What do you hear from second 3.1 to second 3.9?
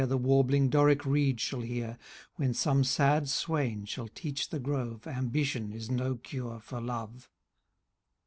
swain